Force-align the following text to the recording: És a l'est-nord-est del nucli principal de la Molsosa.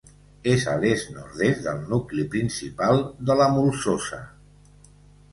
És 0.51 0.63
a 0.69 0.71
l'est-nord-est 0.83 1.59
del 1.65 1.83
nucli 1.91 2.25
principal 2.35 3.01
de 3.27 3.35
la 3.41 3.49
Molsosa. 3.57 4.19